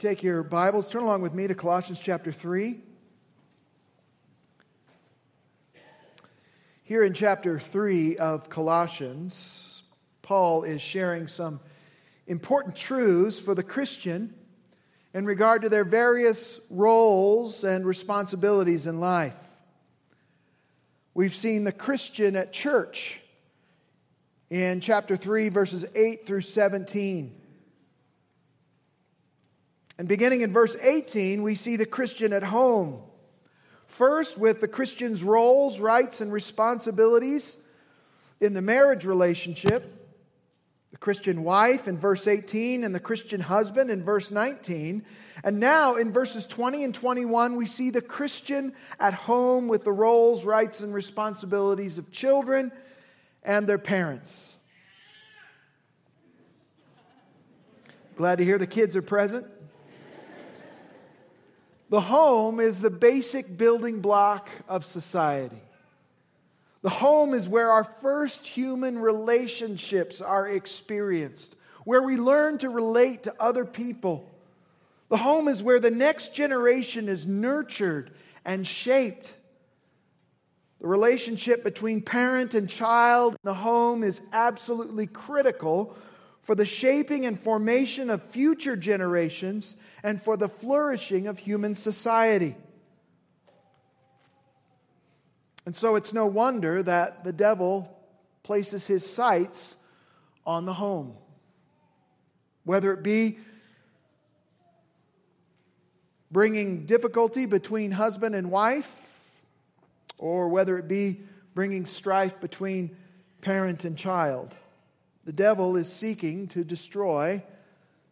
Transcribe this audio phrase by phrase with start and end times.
[0.00, 2.80] take your Bibles, turn along with me to Colossians chapter 3.
[6.84, 9.82] Here in chapter 3 of Colossians,
[10.22, 11.60] Paul is sharing some
[12.26, 14.32] important truths for the Christian
[15.12, 19.38] in regard to their various roles and responsibilities in life.
[21.12, 23.20] We've seen the Christian at church
[24.48, 27.39] in chapter 3, verses 8 through 17.
[30.00, 33.02] And beginning in verse 18, we see the Christian at home.
[33.84, 37.58] First, with the Christian's roles, rights, and responsibilities
[38.40, 40.08] in the marriage relationship.
[40.90, 45.04] The Christian wife in verse 18 and the Christian husband in verse 19.
[45.44, 49.92] And now in verses 20 and 21, we see the Christian at home with the
[49.92, 52.72] roles, rights, and responsibilities of children
[53.42, 54.56] and their parents.
[58.16, 59.46] Glad to hear the kids are present.
[61.90, 65.60] The home is the basic building block of society.
[66.82, 73.24] The home is where our first human relationships are experienced, where we learn to relate
[73.24, 74.30] to other people.
[75.08, 78.12] The home is where the next generation is nurtured
[78.44, 79.34] and shaped.
[80.80, 85.96] The relationship between parent and child in the home is absolutely critical
[86.40, 92.56] for the shaping and formation of future generations and for the flourishing of human society.
[95.66, 97.96] And so it's no wonder that the devil
[98.42, 99.76] places his sights
[100.46, 101.14] on the home.
[102.64, 103.38] Whether it be
[106.30, 109.30] bringing difficulty between husband and wife,
[110.18, 111.20] or whether it be
[111.54, 112.96] bringing strife between
[113.40, 114.54] parent and child.
[115.24, 117.42] The devil is seeking to destroy,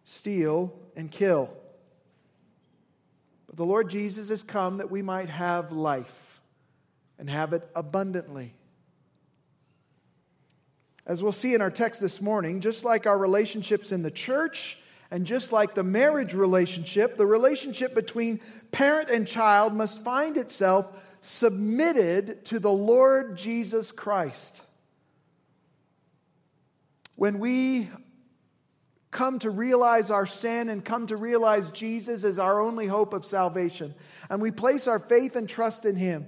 [0.04, 1.50] steal, and kill.
[3.48, 6.40] But the Lord Jesus has come that we might have life
[7.18, 8.54] and have it abundantly.
[11.06, 14.78] As we'll see in our text this morning, just like our relationships in the church
[15.10, 20.92] and just like the marriage relationship, the relationship between parent and child must find itself
[21.22, 24.60] submitted to the Lord Jesus Christ.
[27.16, 27.88] When we
[29.18, 33.24] come to realize our sin and come to realize Jesus as our only hope of
[33.24, 33.92] salvation,
[34.30, 36.24] and we place our faith and trust in Him,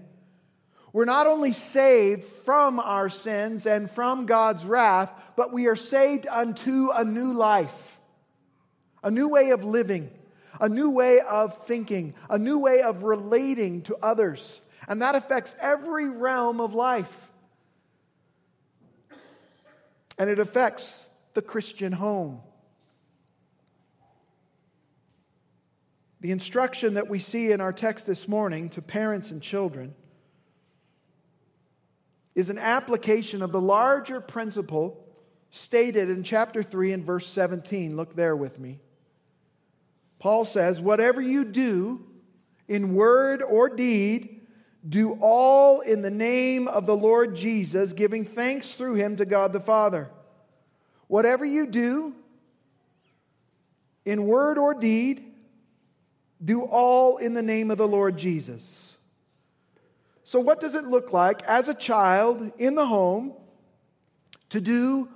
[0.92, 6.26] we're not only saved from our sins and from God's wrath, but we are saved
[6.28, 8.00] unto a new life,
[9.04, 10.10] a new way of living,
[10.60, 14.60] a new way of thinking, a new way of relating to others.
[14.88, 17.30] And that affects every realm of life.
[20.18, 22.40] And it affects the Christian home.
[26.20, 29.94] The instruction that we see in our text this morning to parents and children
[32.34, 35.02] is an application of the larger principle
[35.50, 37.96] stated in chapter 3 and verse 17.
[37.96, 38.80] Look there with me.
[40.18, 42.04] Paul says, Whatever you do
[42.68, 44.46] in word or deed,
[44.86, 49.52] do all in the name of the Lord Jesus, giving thanks through him to God
[49.52, 50.10] the Father.
[51.08, 52.14] Whatever you do,
[54.04, 55.29] in word or deed,
[56.42, 58.96] do all in the name of the Lord Jesus.
[60.24, 63.32] So, what does it look like as a child in the home
[64.50, 65.08] to do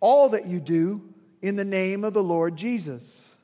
[0.00, 1.02] all that you do
[1.42, 3.34] in the name of the Lord Jesus?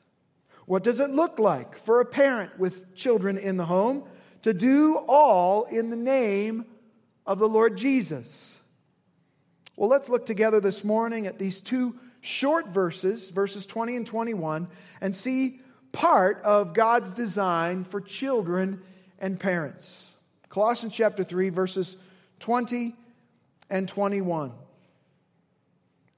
[0.65, 4.07] What does it look like for a parent with children in the home
[4.43, 6.65] to do all in the name
[7.25, 8.57] of the Lord Jesus?
[9.75, 14.67] Well, let's look together this morning at these two short verses, verses 20 and 21,
[15.01, 15.59] and see
[15.93, 18.81] part of God's design for children
[19.19, 20.11] and parents.
[20.49, 21.95] Colossians chapter 3, verses
[22.39, 22.93] 20
[23.69, 24.51] and 21.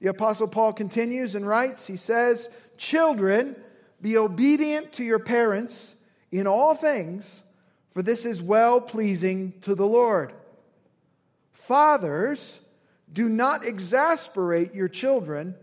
[0.00, 3.54] The Apostle Paul continues and writes, he says, Children,
[4.02, 5.94] be obedient to your parents
[6.30, 7.42] in all things,
[7.90, 10.32] for this is well pleasing to the Lord.
[11.52, 12.60] Fathers,
[13.10, 15.54] do not exasperate your children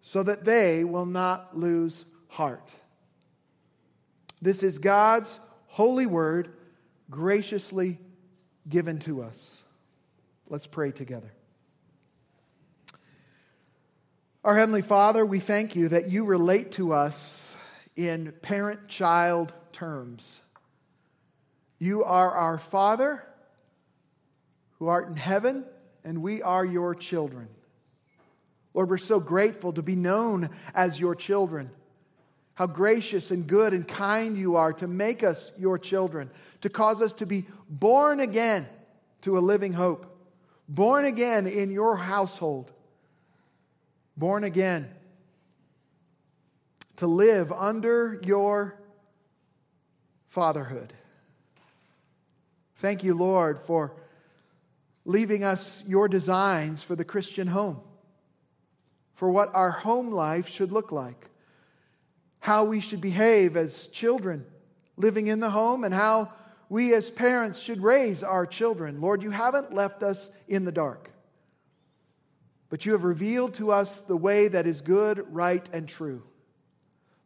[0.00, 2.74] so that they will not lose heart.
[4.40, 6.50] This is God's holy word
[7.10, 7.98] graciously
[8.68, 9.62] given to us.
[10.48, 11.32] Let's pray together.
[14.44, 17.56] Our Heavenly Father, we thank you that you relate to us
[17.96, 20.40] in parent child terms.
[21.78, 23.24] You are our Father
[24.78, 25.64] who art in heaven,
[26.04, 27.48] and we are your children.
[28.74, 31.70] Lord, we're so grateful to be known as your children.
[32.56, 36.30] How gracious and good and kind you are to make us your children,
[36.62, 38.66] to cause us to be born again
[39.20, 40.18] to a living hope,
[40.66, 42.72] born again in your household,
[44.16, 44.90] born again
[46.96, 48.74] to live under your
[50.28, 50.94] fatherhood.
[52.76, 53.92] Thank you, Lord, for
[55.04, 57.80] leaving us your designs for the Christian home,
[59.14, 61.28] for what our home life should look like,
[62.46, 64.46] how we should behave as children
[64.96, 66.30] living in the home, and how
[66.68, 69.00] we as parents should raise our children.
[69.00, 71.10] Lord, you haven't left us in the dark,
[72.70, 76.22] but you have revealed to us the way that is good, right, and true,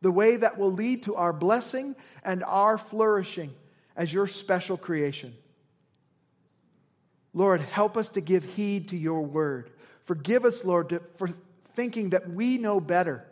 [0.01, 3.53] the way that will lead to our blessing and our flourishing
[3.95, 5.35] as your special creation.
[7.35, 9.71] Lord, help us to give heed to your word.
[10.05, 11.29] Forgive us, Lord, for
[11.77, 13.27] thinking that we know better.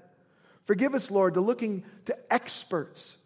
[0.68, 3.16] Forgive us, Lord, to looking to experts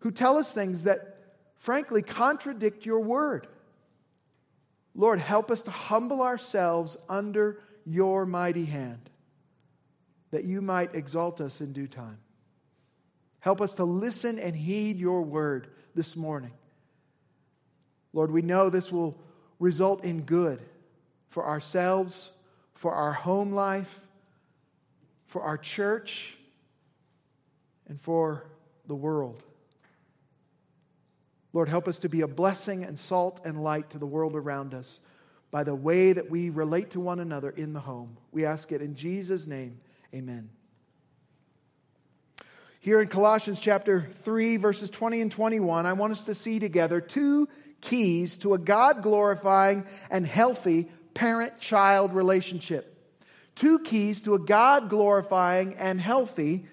[0.00, 1.16] who tell us things that,
[1.56, 3.46] frankly, contradict your word.
[4.94, 9.08] Lord, help us to humble ourselves under your mighty hand,
[10.30, 12.18] that you might exalt us in due time.
[13.38, 16.52] Help us to listen and heed your word this morning.
[18.12, 19.18] Lord, we know this will
[19.58, 20.60] result in good
[21.30, 22.32] for ourselves,
[22.74, 24.02] for our home life,
[25.24, 26.36] for our church,
[27.90, 28.46] and for
[28.86, 29.42] the world.
[31.52, 34.72] Lord, help us to be a blessing and salt and light to the world around
[34.72, 35.00] us
[35.50, 38.16] by the way that we relate to one another in the home.
[38.30, 39.80] We ask it in Jesus' name.
[40.14, 40.50] Amen.
[42.78, 47.00] Here in Colossians chapter 3, verses 20 and 21, I want us to see together
[47.00, 47.48] two
[47.80, 52.96] keys to a God glorifying and healthy parent child relationship.
[53.56, 56.66] Two keys to a God glorifying and healthy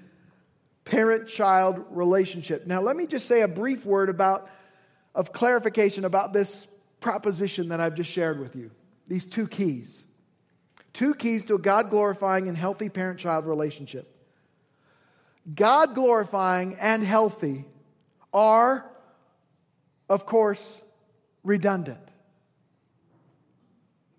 [0.88, 2.66] parent child relationship.
[2.66, 4.50] Now, let me just say a brief word about,
[5.14, 6.68] of clarification about this
[7.02, 8.72] proposition that I've just shared with you.
[9.08, 10.06] These two keys.
[10.94, 14.14] Two keys to a God glorifying and healthy parent child relationship.
[15.54, 17.66] God glorifying and healthy
[18.34, 18.90] are,
[20.10, 20.82] of course,
[21.44, 22.00] redundant.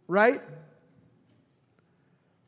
[0.07, 0.41] Right?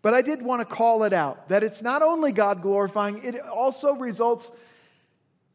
[0.02, 3.38] But I did want to call it out that it's not only God glorifying, it
[3.40, 4.50] also results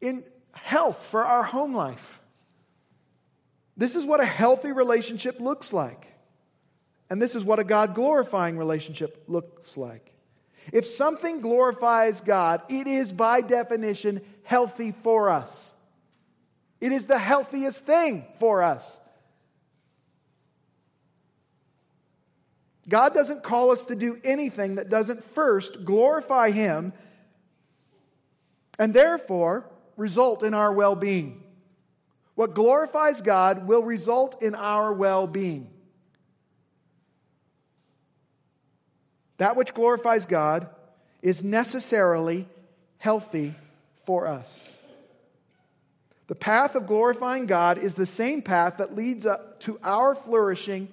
[0.02, 2.20] in health for our home life.
[3.78, 6.08] This is what a healthy relationship looks like.
[7.10, 10.12] And this is what a God glorifying relationship looks like.
[10.74, 15.72] If something glorifies God, it is by definition healthy for us.
[16.82, 19.00] It is the healthiest thing for us.
[22.88, 26.94] God doesn't call us to do anything that doesn't first glorify Him
[28.78, 31.44] and therefore result in our well being.
[32.36, 35.70] What glorifies God will result in our well being.
[39.38, 40.70] That which glorifies God
[41.22, 42.48] is necessarily
[42.98, 43.56] healthy
[44.06, 44.80] for us.
[46.28, 50.90] The path of glorifying God is the same path that leads up to our flourishing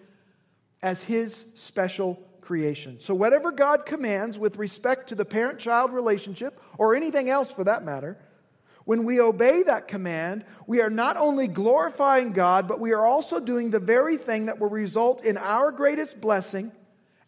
[0.82, 2.98] as His special creation.
[3.00, 7.64] So, whatever God commands with respect to the parent child relationship, or anything else for
[7.64, 8.18] that matter,
[8.84, 13.38] when we obey that command, we are not only glorifying God, but we are also
[13.38, 16.72] doing the very thing that will result in our greatest blessing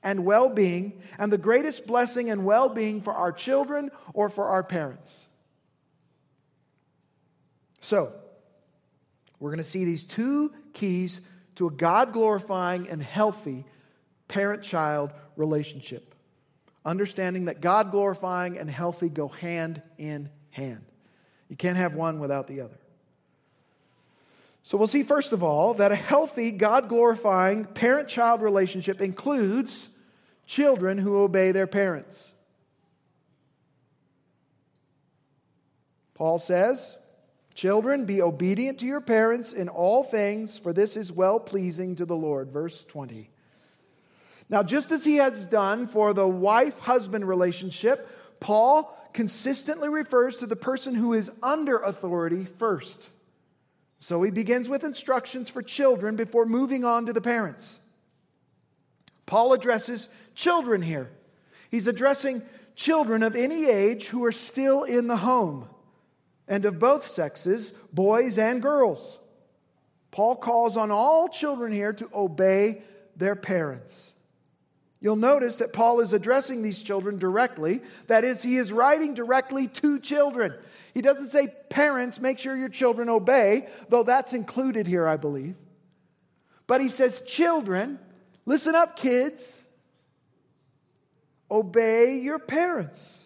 [0.03, 4.49] and well being, and the greatest blessing and well being for our children or for
[4.49, 5.29] our parents.
[7.81, 8.13] So,
[9.39, 11.21] we're going to see these two keys
[11.57, 13.65] to a God glorifying and healthy
[14.29, 16.15] parent child relationship.
[16.85, 20.85] Understanding that God glorifying and healthy go hand in hand.
[21.49, 22.79] You can't have one without the other.
[24.63, 29.89] So we'll see, first of all, that a healthy, God glorifying parent child relationship includes
[30.47, 32.33] children who obey their parents.
[36.15, 36.97] Paul says,
[37.55, 42.05] Children, be obedient to your parents in all things, for this is well pleasing to
[42.05, 42.51] the Lord.
[42.51, 43.31] Verse 20.
[44.51, 48.09] Now, just as he has done for the wife husband relationship,
[48.41, 53.11] Paul consistently refers to the person who is under authority first.
[53.99, 57.79] So he begins with instructions for children before moving on to the parents.
[59.25, 61.09] Paul addresses children here.
[61.71, 62.43] He's addressing
[62.75, 65.69] children of any age who are still in the home
[66.47, 69.19] and of both sexes, boys and girls.
[70.11, 72.83] Paul calls on all children here to obey
[73.17, 74.13] their parents.
[75.01, 77.83] You'll notice that Paul is addressing these children directly.
[78.07, 80.55] That is, he is writing directly to children.
[80.95, 85.57] He doesn't say, Parents, make sure your children obey, though that's included here, I believe.
[86.67, 87.99] But he says, Children,
[88.47, 89.67] listen up, kids.
[91.51, 93.24] Obey your parents.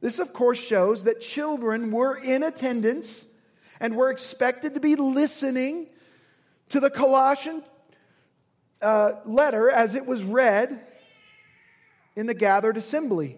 [0.00, 3.26] This, of course, shows that children were in attendance
[3.80, 5.88] and were expected to be listening
[6.68, 7.62] to the Colossian
[8.80, 10.80] uh, letter as it was read
[12.14, 13.36] in the gathered assembly.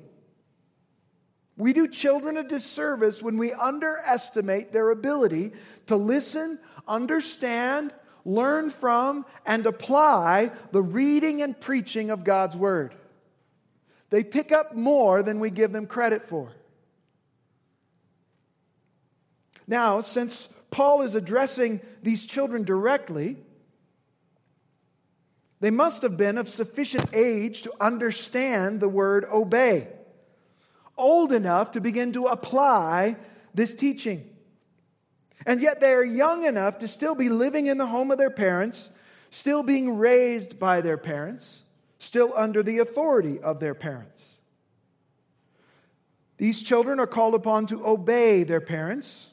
[1.57, 5.53] We do children a disservice when we underestimate their ability
[5.87, 7.93] to listen, understand,
[8.25, 12.95] learn from, and apply the reading and preaching of God's Word.
[14.11, 16.53] They pick up more than we give them credit for.
[19.67, 23.37] Now, since Paul is addressing these children directly,
[25.61, 29.87] they must have been of sufficient age to understand the word obey,
[30.97, 33.17] old enough to begin to apply
[33.55, 34.29] this teaching.
[35.47, 38.31] And yet they are young enough to still be living in the home of their
[38.31, 38.91] parents,
[39.31, 41.63] still being raised by their parents,
[42.01, 44.35] still under the authority of their parents.
[46.39, 49.31] These children are called upon to obey their parents.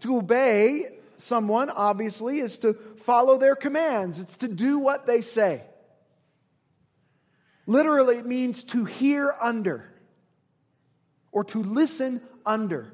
[0.00, 0.86] To obey
[1.18, 5.62] someone, obviously, is to follow their commands, it's to do what they say.
[7.66, 9.84] Literally, it means to hear under
[11.30, 12.90] or to listen under.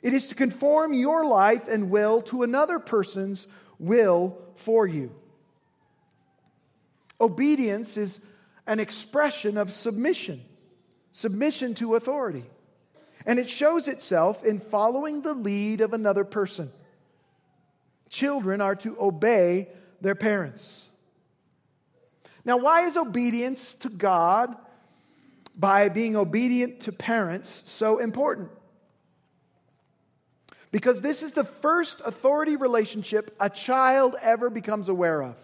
[0.00, 3.46] It is to conform your life and will to another person's
[3.78, 5.14] will for you.
[7.22, 8.18] Obedience is
[8.66, 10.42] an expression of submission,
[11.12, 12.44] submission to authority.
[13.24, 16.72] And it shows itself in following the lead of another person.
[18.08, 19.68] Children are to obey
[20.00, 20.84] their parents.
[22.44, 24.56] Now, why is obedience to God
[25.56, 28.50] by being obedient to parents so important?
[30.72, 35.38] Because this is the first authority relationship a child ever becomes aware of.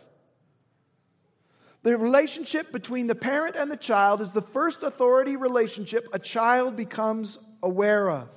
[1.83, 6.77] The relationship between the parent and the child is the first authority relationship a child
[6.77, 8.29] becomes aware of.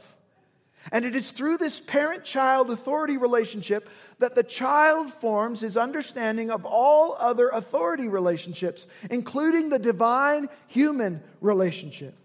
[0.92, 3.88] And it is through this parent child authority relationship
[4.20, 11.22] that the child forms his understanding of all other authority relationships, including the divine human
[11.40, 12.16] relationship.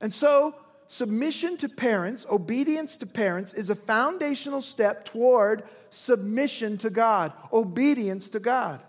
[0.00, 0.56] And so,
[0.88, 5.62] submission to parents, obedience to parents, is a foundational step toward
[5.94, 8.80] submission to God, obedience to God.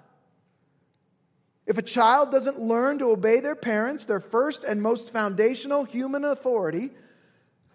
[1.66, 6.24] If a child doesn't learn to obey their parents, their first and most foundational human
[6.24, 6.92] authority,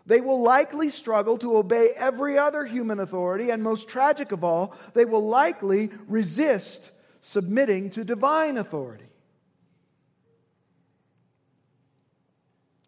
[0.06, 4.76] they will likely struggle to obey every other human authority, and most tragic of all,
[4.94, 9.04] they will likely resist submitting to divine authority.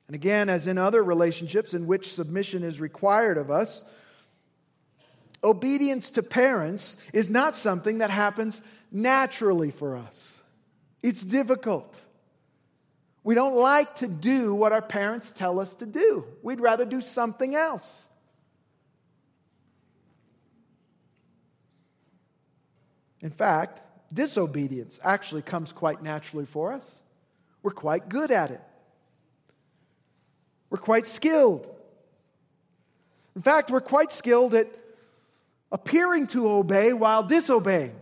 [0.06, 3.82] And again, as in other relationships in which submission is required of us,
[5.44, 10.40] obedience to parents is not something that happens naturally for us.
[11.02, 12.00] It's difficult.
[13.24, 16.24] We don't like to do what our parents tell us to do.
[16.42, 18.08] We'd rather do something else.
[23.20, 23.80] In fact,
[24.12, 27.00] disobedience actually comes quite naturally for us.
[27.62, 28.60] We're quite good at it,
[30.70, 31.68] we're quite skilled.
[33.34, 34.66] In fact, we're quite skilled at
[35.72, 37.96] appearing to obey while disobeying.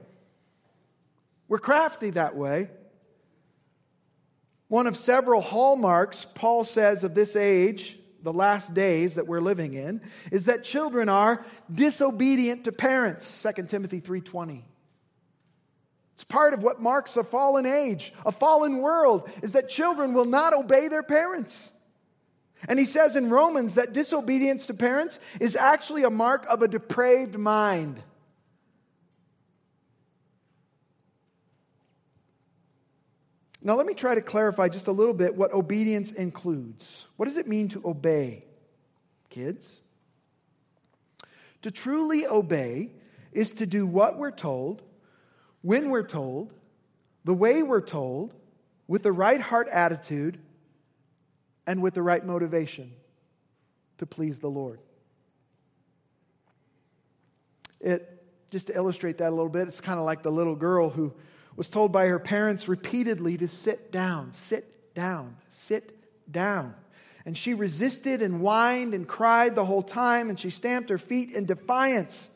[1.48, 2.68] We're crafty that way.
[4.68, 9.74] One of several hallmarks Paul says of this age, the last days that we're living
[9.74, 14.64] in, is that children are disobedient to parents, 2 Timothy 3:20.
[16.14, 20.26] It's part of what marks a fallen age, a fallen world, is that children will
[20.26, 21.72] not obey their parents.
[22.68, 26.68] And he says in Romans that disobedience to parents is actually a mark of a
[26.68, 28.02] depraved mind.
[33.62, 37.06] Now, let me try to clarify just a little bit what obedience includes.
[37.16, 38.44] What does it mean to obey,
[39.28, 39.80] kids?
[41.62, 42.90] To truly obey
[43.32, 44.82] is to do what we're told,
[45.60, 46.54] when we're told,
[47.24, 48.32] the way we're told,
[48.88, 50.38] with the right heart attitude,
[51.70, 52.90] and with the right motivation
[53.98, 54.80] to please the Lord.
[57.80, 60.90] It, just to illustrate that a little bit, it's kind of like the little girl
[60.90, 61.12] who
[61.54, 65.96] was told by her parents repeatedly to sit down, sit down, sit
[66.32, 66.74] down.
[67.24, 71.30] And she resisted and whined and cried the whole time, and she stamped her feet
[71.30, 72.30] in defiance.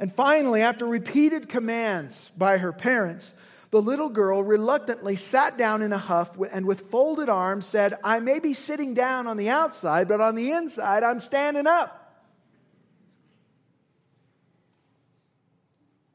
[0.00, 3.34] And finally, after repeated commands by her parents,
[3.70, 8.18] the little girl reluctantly sat down in a huff and with folded arms said, I
[8.20, 11.94] may be sitting down on the outside, but on the inside, I'm standing up.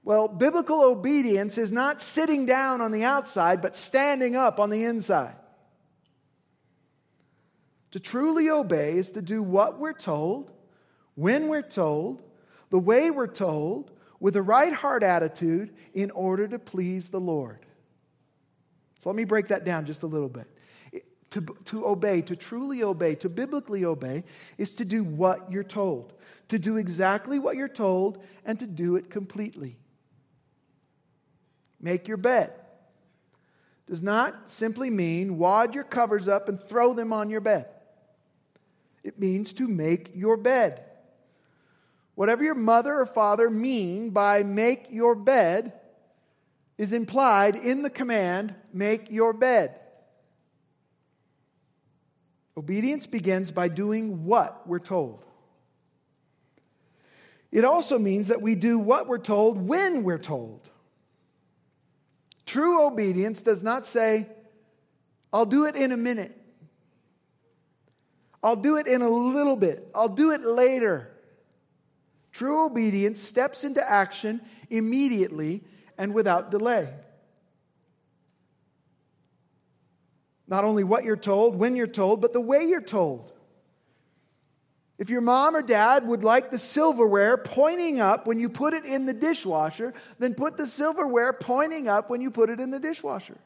[0.04, 4.84] Well, biblical obedience is not sitting down on the outside, but standing up on the
[4.84, 5.36] inside.
[7.92, 10.52] To truly obey is to do what we're told,
[11.16, 12.22] when we're told,
[12.72, 13.92] the way we're told,
[14.24, 17.66] with the right heart attitude in order to please the Lord.
[19.00, 20.48] So let me break that down just a little bit.
[21.32, 24.24] To, to obey, to truly obey, to biblically obey,
[24.58, 26.14] is to do what you're told,
[26.48, 29.76] to do exactly what you're told, and to do it completely.
[31.82, 32.54] Make your bed
[33.88, 37.66] does not simply mean wad your covers up and throw them on your bed.
[39.04, 40.86] It means to make your bed.
[42.16, 45.74] Whatever your mother or father mean by make your bed
[46.78, 49.80] is implied in the command, make your bed.
[52.56, 55.26] Obedience begins by doing what we're told.
[57.52, 60.70] It also means that we do what we're told when we're told.
[62.46, 64.28] True obedience does not say,
[65.32, 66.38] I'll do it in a minute.
[68.44, 69.88] I'll do it in a little bit.
[69.96, 71.13] I'll do it later.
[72.34, 75.64] True obedience steps into action immediately
[75.98, 76.92] and without delay.
[80.48, 83.32] Not only what you're told, when you're told, but the way you're told.
[84.98, 88.86] If your mom or dad would like the silverware pointing up when you put it
[88.86, 92.80] in the dishwasher, then put the silverware pointing up when you put it in the
[92.80, 93.38] dishwasher.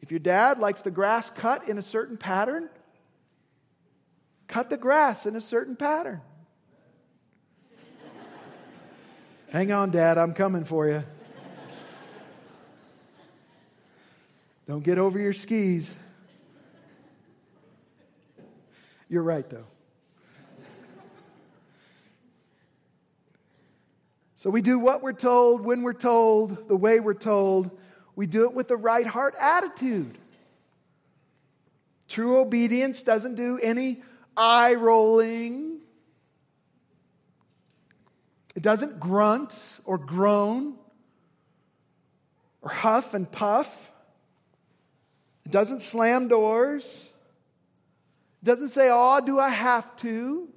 [0.00, 2.68] If your dad likes the grass cut in a certain pattern,
[4.48, 6.20] cut the grass in a certain pattern.
[9.50, 11.04] Hang on, Dad, I'm coming for you.
[14.66, 15.96] Don't get over your skis.
[19.08, 19.64] You're right, though.
[24.36, 27.70] So we do what we're told, when we're told, the way we're told.
[28.14, 30.18] We do it with the right heart attitude.
[32.06, 34.02] True obedience doesn't do any
[34.38, 35.80] eye rolling.
[38.54, 40.74] It doesn't grunt or groan
[42.62, 43.92] or huff and puff.
[45.44, 47.08] It doesn't slam doors.
[48.42, 50.48] It doesn't say, Oh, do I have to?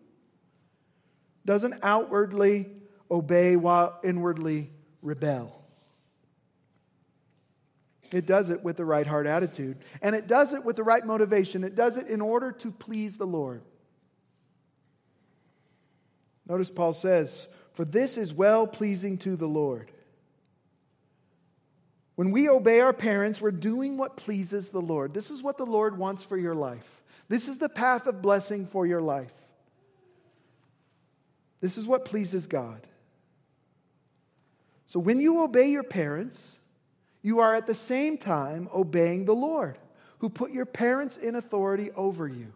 [1.43, 2.69] It doesn't outwardly
[3.09, 4.69] obey while inwardly
[5.01, 5.57] rebel.
[8.13, 9.77] It does it with the right heart attitude.
[10.01, 11.63] And it does it with the right motivation.
[11.63, 13.61] It does it in order to please the Lord.
[16.51, 19.89] Notice Paul says, For this is well pleasing to the Lord.
[22.15, 25.13] When we obey our parents, we're doing what pleases the Lord.
[25.13, 27.03] This is what the Lord wants for your life.
[27.29, 29.33] This is the path of blessing for your life.
[31.61, 32.85] This is what pleases God.
[34.87, 36.57] So when you obey your parents,
[37.21, 39.77] you are at the same time obeying the Lord,
[40.19, 42.51] who put your parents in authority over you.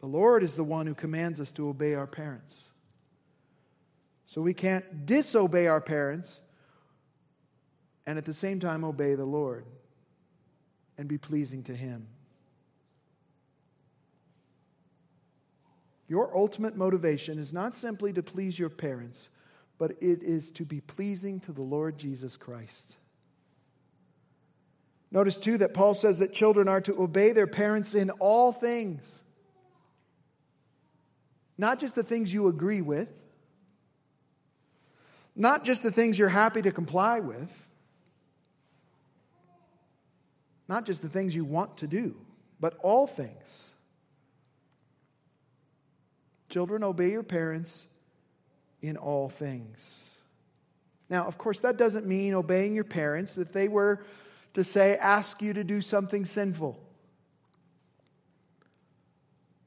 [0.00, 2.70] The Lord is the one who commands us to obey our parents.
[4.26, 6.40] So we can't disobey our parents
[8.06, 9.66] and at the same time obey the Lord
[10.96, 12.06] and be pleasing to Him.
[16.08, 19.28] Your ultimate motivation is not simply to please your parents,
[19.78, 22.96] but it is to be pleasing to the Lord Jesus Christ.
[25.12, 29.22] Notice too that Paul says that children are to obey their parents in all things.
[31.60, 33.10] Not just the things you agree with,
[35.36, 37.68] not just the things you're happy to comply with,
[40.68, 42.16] not just the things you want to do,
[42.60, 43.72] but all things.
[46.48, 47.84] Children, obey your parents
[48.80, 50.02] in all things.
[51.10, 54.02] Now, of course, that doesn't mean obeying your parents if they were
[54.54, 56.80] to say, ask you to do something sinful.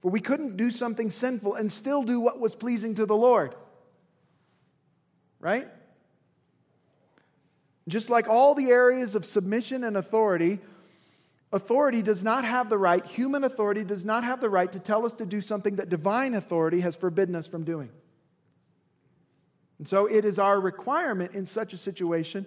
[0.04, 3.56] For we couldn't do something sinful and still do what was pleasing to the Lord.
[5.40, 5.68] Right?
[7.88, 10.60] Just like all the areas of submission and authority,
[11.54, 15.06] authority does not have the right, human authority does not have the right to tell
[15.06, 17.90] us to do something that divine authority has forbidden us from doing.
[19.80, 22.46] And so it is our requirement in such a situation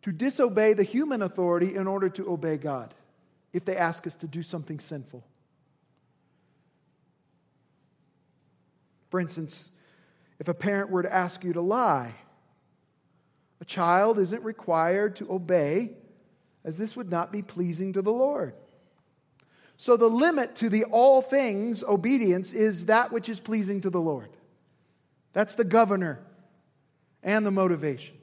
[0.00, 2.94] to disobey the human authority in order to obey God.
[3.52, 5.24] if they ask us to do something sinful.
[9.10, 9.72] For instance,
[10.38, 12.14] if a parent were to ask you to lie,
[13.60, 15.92] a child isn't required to obey,
[16.64, 18.54] as this would not be pleasing to the Lord.
[19.76, 24.00] So the limit to the all things obedience is that which is pleasing to the
[24.00, 24.28] Lord.
[25.32, 26.20] That's the governor
[27.22, 28.16] and the motivation.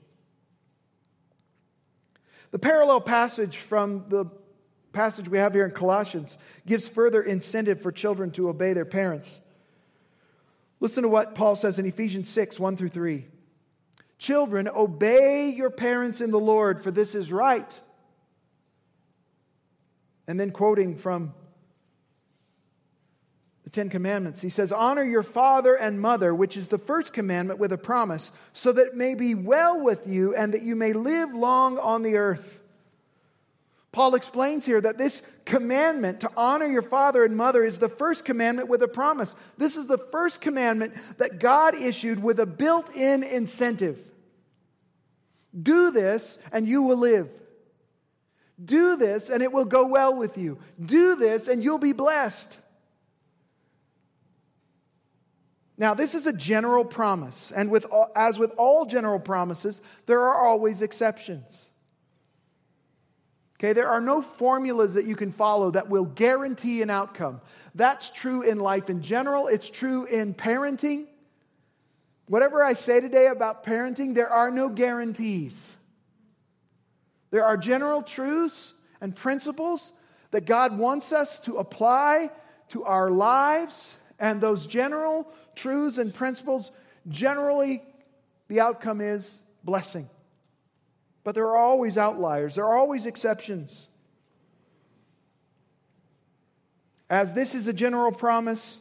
[2.51, 4.25] The parallel passage from the
[4.93, 9.39] passage we have here in Colossians gives further incentive for children to obey their parents.
[10.79, 13.25] Listen to what Paul says in Ephesians 6 1 through 3.
[14.17, 17.79] Children, obey your parents in the Lord, for this is right.
[20.27, 21.33] And then quoting from
[23.63, 27.59] the Ten Commandments, he says, Honor your father and mother, which is the first commandment
[27.59, 30.93] with a promise, so that it may be well with you and that you may
[30.93, 32.61] live long on the earth.
[33.95, 38.25] Paul explains here that this commandment to honor your father and mother is the first
[38.25, 39.33] commandment with a promise.
[39.57, 43.97] This is the first commandment that God issued with a built in incentive.
[45.57, 47.29] Do this and you will live.
[48.61, 50.59] Do this and it will go well with you.
[50.85, 52.57] Do this and you'll be blessed.
[55.77, 60.45] Now, this is a general promise, and with, as with all general promises, there are
[60.45, 61.69] always exceptions.
[63.57, 67.39] Okay, there are no formulas that you can follow that will guarantee an outcome.
[67.73, 71.05] That's true in life in general, it's true in parenting.
[72.27, 75.75] Whatever I say today about parenting, there are no guarantees.
[77.31, 79.93] There are general truths and principles
[80.31, 82.31] that God wants us to apply
[82.69, 86.71] to our lives, and those general truths and principles,
[87.07, 87.83] generally,
[88.47, 90.09] the outcome is blessing.
[91.25, 93.87] But there are always outliers, there are always exceptions.
[97.09, 98.77] As this is a general promise,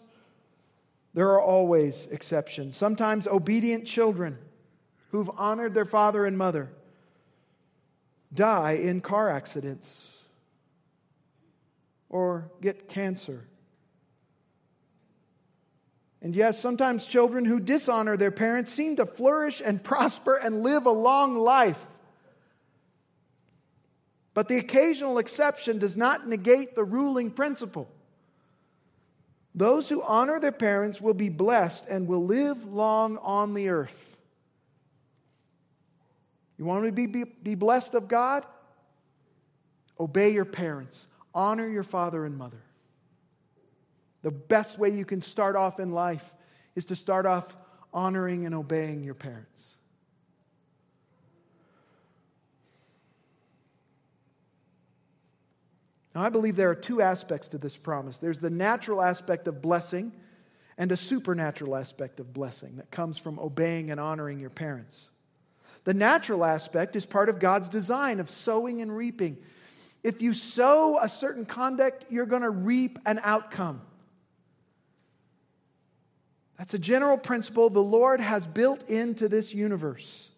[1.14, 2.76] there are always exceptions.
[2.76, 4.36] Sometimes obedient children
[5.10, 6.68] who've honored their father and mother
[8.32, 10.12] die in car accidents
[12.10, 13.48] or get cancer.
[16.20, 20.84] And yes, sometimes children who dishonor their parents seem to flourish and prosper and live
[20.84, 21.86] a long life.
[24.34, 27.88] But the occasional exception does not negate the ruling principle.
[29.54, 34.18] Those who honor their parents will be blessed and will live long on the earth.
[36.58, 38.44] You want to be, be, be blessed of God?
[39.98, 42.62] Obey your parents, honor your father and mother.
[44.22, 46.32] The best way you can start off in life
[46.74, 47.56] is to start off
[47.92, 49.76] honoring and obeying your parents.
[56.14, 59.60] Now, I believe there are two aspects to this promise there's the natural aspect of
[59.60, 60.12] blessing
[60.78, 65.08] and a supernatural aspect of blessing that comes from obeying and honoring your parents.
[65.84, 69.36] The natural aspect is part of God's design of sowing and reaping.
[70.02, 73.82] If you sow a certain conduct, you're going to reap an outcome.
[76.58, 80.30] That's a general principle the Lord has built into this universe.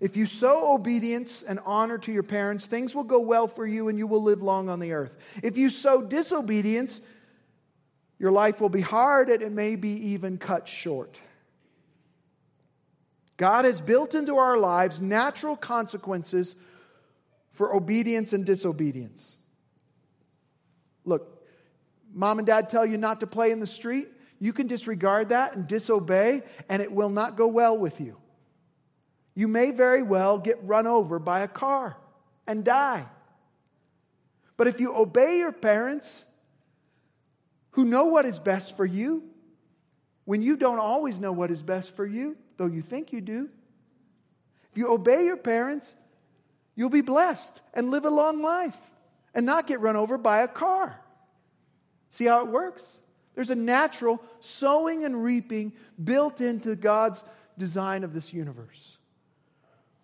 [0.00, 3.88] If you sow obedience and honor to your parents, things will go well for you
[3.88, 5.14] and you will live long on the earth.
[5.42, 7.02] If you sow disobedience,
[8.18, 11.20] your life will be hard and it may be even cut short.
[13.36, 16.56] God has built into our lives natural consequences
[17.52, 19.36] for obedience and disobedience.
[21.04, 21.44] Look,
[22.12, 24.08] mom and dad tell you not to play in the street.
[24.38, 28.16] You can disregard that and disobey, and it will not go well with you
[29.40, 31.96] you may very well get run over by a car
[32.46, 33.06] and die.
[34.58, 36.26] But if you obey your parents,
[37.70, 39.22] who know what is best for you,
[40.26, 43.48] when you don't always know what is best for you, though you think you do,
[44.70, 45.96] if you obey your parents,
[46.76, 48.76] you'll be blessed and live a long life
[49.34, 51.00] and not get run over by a car.
[52.10, 52.98] See how it works?
[53.34, 55.72] There's a natural sowing and reaping
[56.04, 57.24] built into God's
[57.56, 58.98] design of this universe.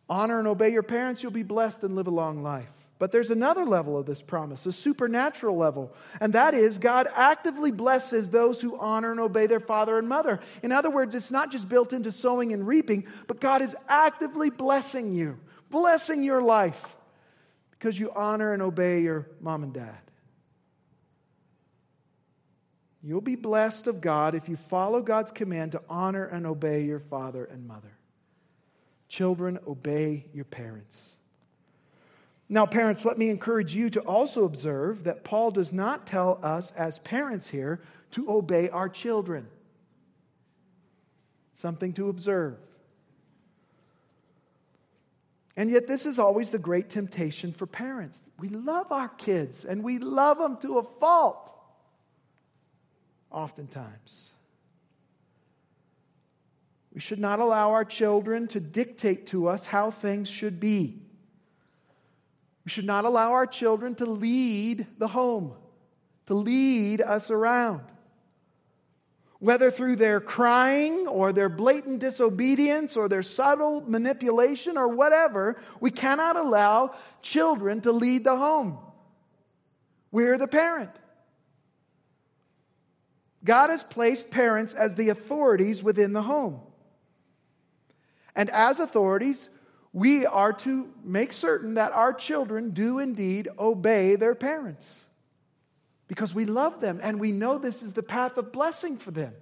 [0.08, 2.70] Honor and obey your parents, you'll be blessed and live a long life.
[2.98, 7.70] But there's another level of this promise, a supernatural level, and that is God actively
[7.70, 10.40] blesses those who honor and obey their father and mother.
[10.62, 14.48] In other words, it's not just built into sowing and reaping, but God is actively
[14.48, 15.38] blessing you,
[15.70, 16.96] blessing your life
[17.72, 19.98] because you honor and obey your mom and dad.
[23.02, 26.98] You'll be blessed of God if you follow God's command to honor and obey your
[26.98, 27.95] father and mother.
[29.08, 31.16] Children, obey your parents.
[32.48, 36.70] Now, parents, let me encourage you to also observe that Paul does not tell us
[36.72, 37.80] as parents here
[38.12, 39.48] to obey our children.
[41.54, 42.58] Something to observe.
[45.56, 48.22] And yet, this is always the great temptation for parents.
[48.38, 51.52] We love our kids and we love them to a fault,
[53.30, 54.32] oftentimes.
[56.96, 60.98] We should not allow our children to dictate to us how things should be.
[62.64, 65.52] We should not allow our children to lead the home,
[66.24, 67.82] to lead us around.
[69.40, 75.90] Whether through their crying or their blatant disobedience or their subtle manipulation or whatever, we
[75.90, 78.78] cannot allow children to lead the home.
[80.10, 80.92] We're the parent.
[83.44, 86.62] God has placed parents as the authorities within the home.
[88.36, 89.48] And as authorities,
[89.94, 95.06] we are to make certain that our children do indeed obey their parents
[96.06, 99.32] because we love them and we know this is the path of blessing for them.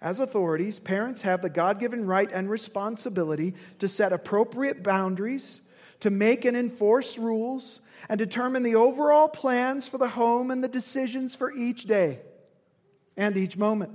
[0.00, 5.61] As authorities, parents have the God given right and responsibility to set appropriate boundaries,
[6.02, 10.68] to make and enforce rules, and determine the overall plans for the home and the
[10.68, 12.20] decisions for each day
[13.16, 13.92] and each moment.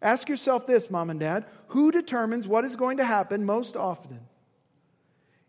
[0.00, 4.20] Ask yourself this, mom and dad who determines what is going to happen most often?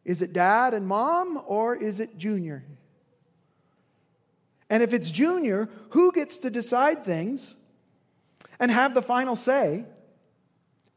[0.06, 2.64] Is it dad and mom, or is it junior?
[4.70, 7.56] And if it's junior, who gets to decide things
[8.60, 9.86] and have the final say?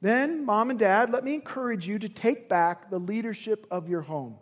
[0.03, 4.01] Then, mom and dad, let me encourage you to take back the leadership of your
[4.03, 4.35] home.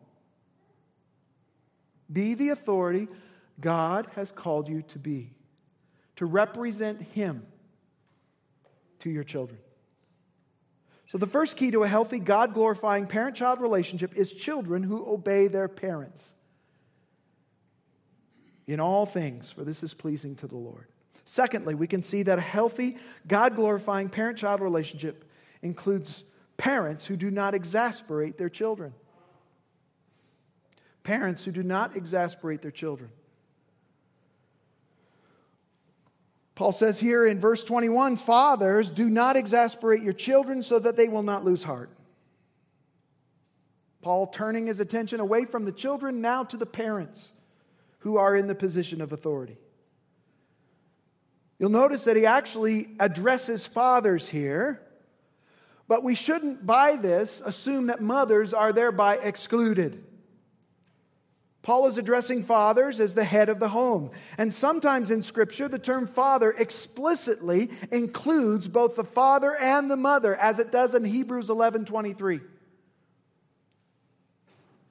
[2.10, 3.08] Be the authority
[3.60, 5.34] God has called you to be,
[6.16, 7.46] to represent Him
[9.00, 9.60] to your children.
[11.04, 15.06] So, the first key to a healthy, God glorifying parent child relationship is children who
[15.06, 16.32] obey their parents
[18.66, 20.86] in all things, for this is pleasing to the Lord.
[21.26, 22.96] Secondly, we can see that a healthy,
[23.28, 25.26] God glorifying parent child relationship
[25.62, 26.24] includes
[26.56, 28.92] parents who do not exasperate their children
[31.02, 33.10] parents who do not exasperate their children.
[36.54, 41.08] Paul says here in verse 21 Fathers, do not exasperate your children so that they
[41.08, 41.90] will not lose heart.
[44.02, 47.32] Paul turning his attention away from the children now to the parents
[48.00, 49.58] who are in the position of authority.
[51.58, 54.80] You'll notice that he actually addresses fathers here,
[55.90, 60.04] but we shouldn't, by this, assume that mothers are thereby excluded.
[61.62, 64.12] Paul is addressing fathers as the head of the home.
[64.38, 70.36] And sometimes in Scripture, the term father explicitly includes both the father and the mother,
[70.36, 72.38] as it does in Hebrews 11 23.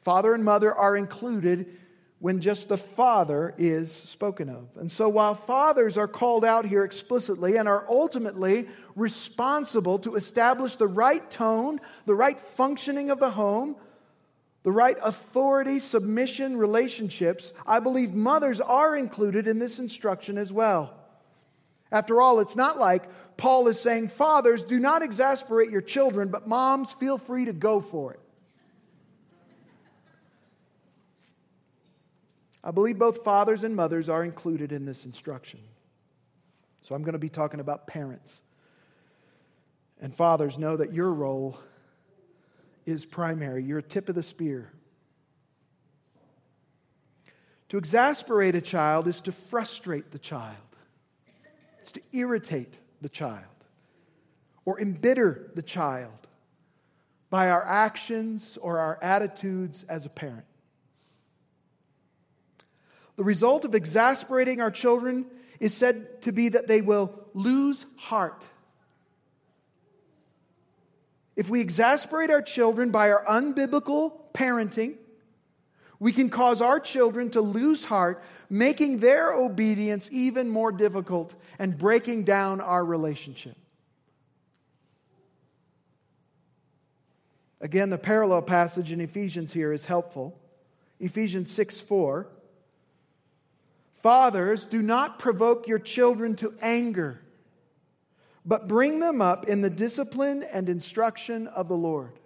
[0.01, 1.79] Father and mother are included
[2.19, 4.67] when just the father is spoken of.
[4.75, 10.75] And so while fathers are called out here explicitly and are ultimately responsible to establish
[10.75, 13.77] the right tone, the right functioning of the home,
[14.63, 20.93] the right authority, submission, relationships, I believe mothers are included in this instruction as well.
[21.91, 23.03] After all, it's not like
[23.38, 27.79] Paul is saying, Fathers, do not exasperate your children, but moms, feel free to go
[27.79, 28.19] for it.
[32.63, 35.60] I believe both fathers and mothers are included in this instruction.
[36.84, 38.41] So I'm going to be talking about parents.
[40.02, 41.60] And fathers, know that your role
[42.86, 43.63] is primary.
[43.63, 44.72] You're a tip of the spear.
[47.69, 50.56] To exasperate a child is to frustrate the child,
[51.80, 53.45] it's to irritate the child
[54.65, 56.28] or embitter the child
[57.30, 60.45] by our actions or our attitudes as a parent.
[63.19, 65.25] The result of exasperating our children
[65.60, 68.47] is said to be that they will lose heart.
[71.36, 74.95] If we exasperate our children by our unbiblical parenting,
[75.99, 81.77] we can cause our children to lose heart, making their obedience even more difficult and
[81.77, 83.58] breaking down our relationship.
[87.60, 90.39] Again, the parallel passage in Ephesians here is helpful.
[91.01, 92.29] Ephesians 6 4.
[94.01, 97.21] Fathers, do not provoke your children to anger
[98.49, 102.19] but bring them up in the discipline and instruction of the Lord.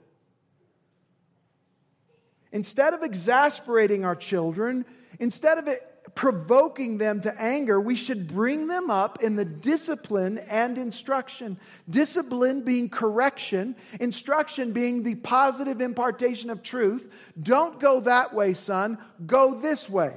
[2.53, 4.86] Instead of exasperating our children,
[5.19, 5.67] instead of
[6.15, 11.59] provoking them to anger, we should bring them up in the discipline and instruction.
[11.89, 17.12] Discipline being correction, instruction being the positive impartation of truth.
[17.41, 20.13] Don't go that way, son, go this way.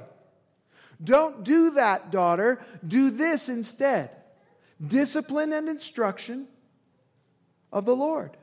[1.03, 4.09] Don't do that, daughter, do this instead.
[4.85, 6.47] Discipline and instruction
[7.71, 8.37] of the Lord.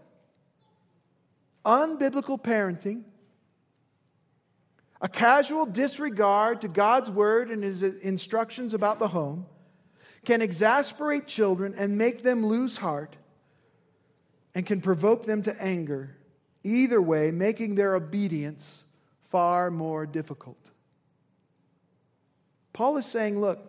[1.64, 3.04] Unbiblical parenting
[5.04, 9.44] a casual disregard to God's word and his instructions about the home
[10.24, 13.16] can exasperate children and make them lose heart
[14.54, 16.16] and can provoke them to anger,
[16.62, 18.84] either way, making their obedience
[19.20, 20.63] far more difficult.
[22.74, 23.60] Paul is saying, look,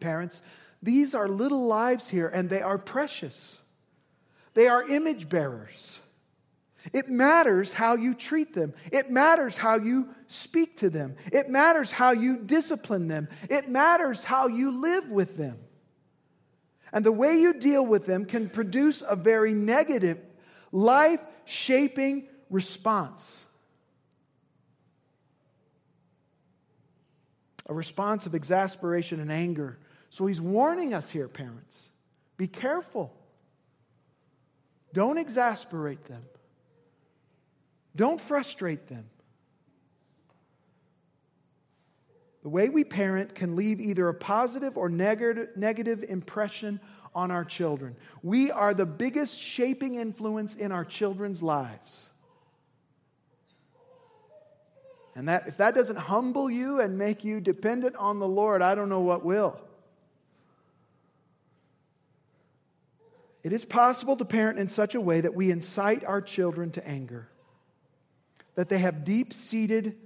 [0.00, 0.42] parents,
[0.82, 3.58] these are little lives here and they are precious.
[4.52, 5.98] They are image bearers.
[6.92, 8.74] It matters how you treat them.
[8.92, 11.16] It matters how you speak to them.
[11.32, 13.28] It matters how you discipline them.
[13.48, 15.56] It matters how you live with them.
[16.92, 20.18] And the way you deal with them can produce a very negative,
[20.70, 23.44] life shaping response.
[27.66, 29.78] A response of exasperation and anger.
[30.10, 31.88] So he's warning us here, parents
[32.36, 33.14] be careful.
[34.92, 36.22] Don't exasperate them.
[37.96, 39.04] Don't frustrate them.
[42.42, 46.78] The way we parent can leave either a positive or negative impression
[47.14, 47.96] on our children.
[48.22, 52.10] We are the biggest shaping influence in our children's lives.
[55.16, 58.74] And that, if that doesn't humble you and make you dependent on the Lord, I
[58.74, 59.60] don't know what will.
[63.42, 66.88] It is possible to parent in such a way that we incite our children to
[66.88, 67.28] anger
[68.54, 69.96] that they have deep seated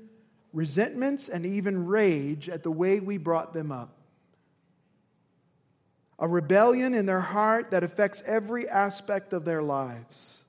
[0.52, 3.94] resentments and even rage at the way we brought them up.
[6.18, 10.42] A rebellion in their heart that affects every aspect of their lives.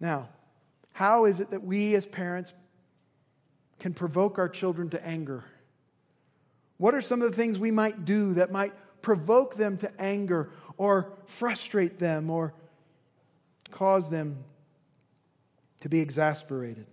[0.00, 0.28] Now,
[0.96, 2.52] how is it that we as parents
[3.78, 5.44] can provoke our children to anger?
[6.78, 8.72] What are some of the things we might do that might
[9.06, 12.52] provoke them to anger or frustrate them or
[13.70, 14.42] cause them
[15.78, 16.86] to be exasperated.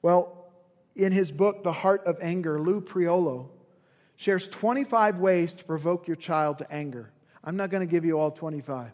[0.00, 0.52] Well,
[0.94, 3.48] in his book, The Heart of Anger, Lou Priolo
[4.14, 7.10] shares 25 ways to provoke your child to anger.
[7.42, 8.92] I'm not going to give you all 25.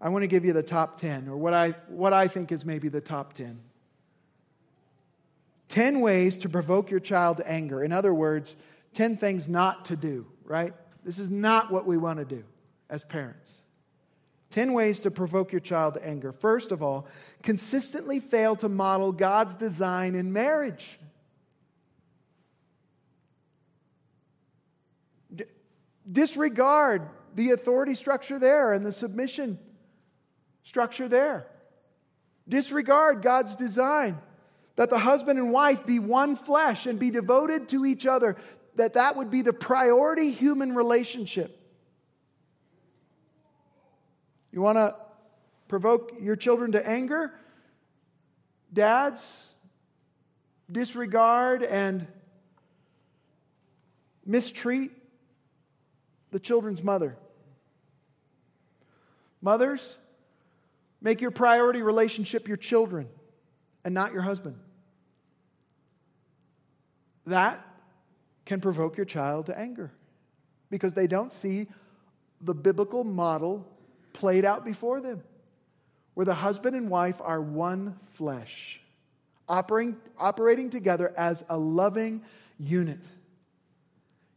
[0.00, 2.64] I want to give you the top 10, or what I, what I think is
[2.64, 3.58] maybe the top 10.
[5.68, 7.82] 10 ways to provoke your child to anger.
[7.82, 8.56] In other words,
[8.94, 10.74] 10 things not to do, right?
[11.04, 12.44] This is not what we want to do
[12.88, 13.62] as parents.
[14.50, 16.32] 10 ways to provoke your child to anger.
[16.32, 17.06] First of all,
[17.42, 20.98] consistently fail to model God's design in marriage.
[25.34, 25.44] D-
[26.10, 29.58] disregard the authority structure there and the submission
[30.66, 31.46] structure there.
[32.48, 34.18] Disregard God's design
[34.74, 38.36] that the husband and wife be one flesh and be devoted to each other,
[38.74, 41.56] that that would be the priority human relationship.
[44.50, 44.96] You want to
[45.68, 47.32] provoke your children to anger?
[48.72, 49.48] Dads,
[50.70, 52.08] disregard and
[54.24, 54.90] mistreat
[56.32, 57.16] the children's mother.
[59.40, 59.96] Mothers,
[61.00, 63.08] make your priority relationship your children
[63.84, 64.56] and not your husband.
[67.26, 67.64] That
[68.44, 69.92] can provoke your child to anger
[70.70, 71.66] because they don't see
[72.40, 73.66] the biblical model
[74.12, 75.22] played out before them,
[76.14, 78.80] where the husband and wife are one flesh,
[79.48, 82.22] operating, operating together as a loving
[82.58, 83.04] unit,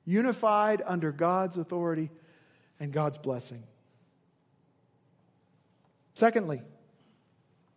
[0.05, 2.09] unified under God's authority
[2.79, 3.63] and God's blessing.
[6.19, 6.61] Secondly,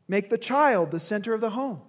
[0.08, 1.80] make the child the center of the home.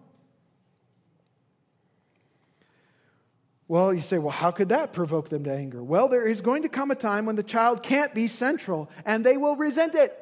[3.67, 5.83] Well, you say, well, how could that provoke them to anger?
[5.83, 9.25] Well, there is going to come a time when the child can't be central and
[9.25, 10.15] they will resent it.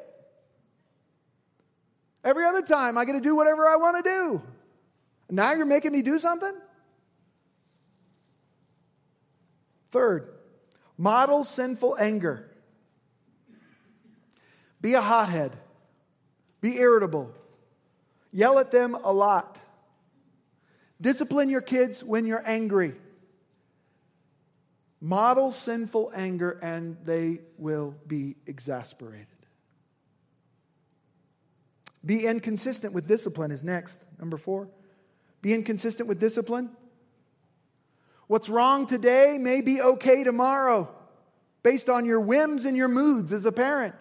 [2.24, 4.42] Every other time, I get to do whatever I want to do.
[5.28, 6.54] Now you're making me do something?
[9.90, 10.32] Third,
[10.96, 12.50] model sinful anger.
[14.80, 15.58] Be a hothead.
[16.62, 17.30] Be irritable.
[18.32, 19.58] Yell at them a lot.
[20.98, 22.94] Discipline your kids when you're angry.
[25.00, 29.26] Model sinful anger and they will be exasperated.
[32.04, 33.98] Be inconsistent with discipline is next.
[34.18, 34.68] Number four.
[35.42, 36.70] Be inconsistent with discipline.
[38.28, 40.88] What's wrong today may be okay tomorrow,
[41.62, 43.94] based on your whims and your moods as a parent.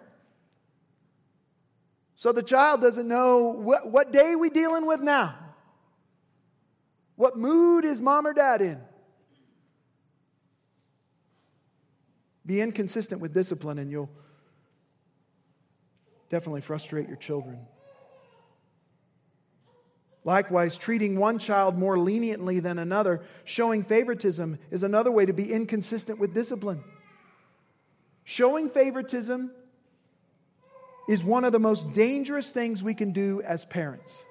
[2.22, 5.34] So the child doesn't know what, what day we dealing with now.
[7.16, 8.80] What mood is mom or dad in?
[12.46, 14.12] Be inconsistent with discipline and you'll
[16.30, 17.58] definitely frustrate your children.
[20.24, 25.52] Likewise, treating one child more leniently than another, showing favoritism, is another way to be
[25.52, 26.84] inconsistent with discipline.
[28.26, 29.50] Showing favoritism
[31.08, 34.24] is one of the most dangerous things we can do as parents.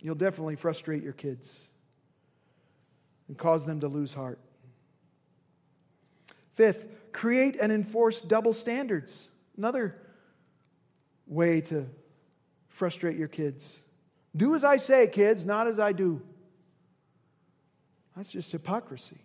[0.00, 1.60] You'll definitely frustrate your kids
[3.26, 4.38] and cause them to lose heart.
[6.52, 9.28] Fifth, create and enforce double standards.
[9.56, 9.96] Another
[11.26, 11.86] way to
[12.68, 13.80] frustrate your kids.
[14.36, 16.22] Do as I say, kids, not as I do.
[18.16, 19.18] That's just hypocrisy.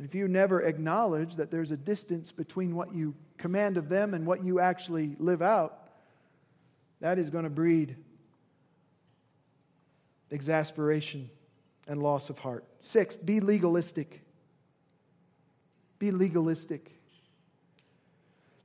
[0.00, 4.14] And if you never acknowledge that there's a distance between what you command of them
[4.14, 5.90] and what you actually live out,
[7.02, 7.96] that is going to breed
[10.30, 11.28] exasperation
[11.86, 12.64] and loss of heart.
[12.80, 14.22] Sixth, be legalistic.
[15.98, 16.98] Be legalistic.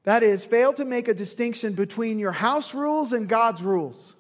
[0.04, 4.16] That is, fail to make a distinction between your house rules and God's rules.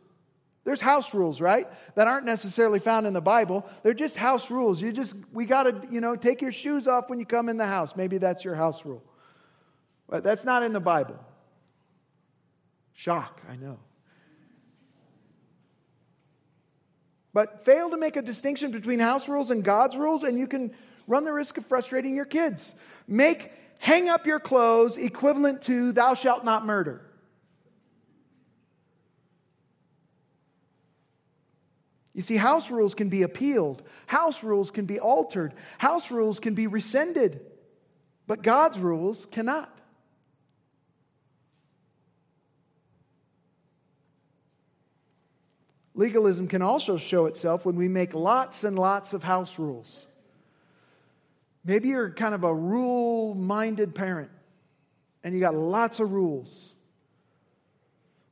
[0.65, 1.67] There's house rules, right?
[1.93, 3.65] That aren't necessarily found in the Bible.
[3.83, 4.81] They're just house rules.
[4.81, 7.57] You just, we got to, you know, take your shoes off when you come in
[7.57, 7.95] the house.
[7.95, 9.03] Maybe that's your house rule.
[10.09, 11.23] But that's not in the Bible.
[12.93, 13.77] Shock, I know.
[17.31, 20.73] But fail to make a distinction between house rules and God's rules, and you can
[21.05, 22.73] run the risk of frustrating your kids.
[23.07, 27.04] Make hang up your clothes equivalent to thou shalt not murder.
[32.15, 36.55] You see, house rules can be appealed, house rules can be altered, house rules can
[36.55, 37.41] be rescinded,
[38.25, 39.69] but God's rules cannot.
[45.93, 50.07] Legalism can also show itself when we make lots and lots of house rules.
[51.65, 54.31] Maybe you're kind of a rule minded parent
[55.21, 56.74] and you got lots of rules.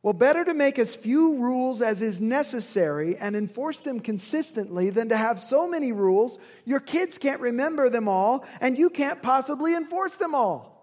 [0.03, 5.07] Well, better to make as few rules as is necessary and enforce them consistently than
[5.09, 9.73] to have so many rules your kids can't remember them all and you can't possibly
[9.73, 10.73] enforce them all.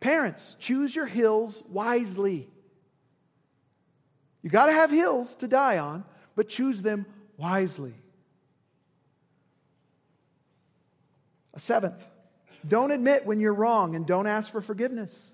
[0.00, 2.50] Parents, choose your hills wisely.
[4.42, 6.04] You got to have hills to die on,
[6.34, 7.06] but choose them
[7.36, 7.94] wisely.
[11.54, 12.04] A seventh,
[12.66, 15.32] don't admit when you're wrong and don't ask for forgiveness.